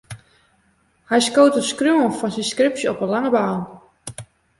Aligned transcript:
Hy 1.09 1.19
skoot 1.27 1.59
it 1.61 1.69
skriuwen 1.71 2.13
fan 2.19 2.33
syn 2.35 2.49
skripsje 2.51 2.87
op 2.91 2.99
'e 3.01 3.07
lange 3.09 3.31
baan. 3.35 3.61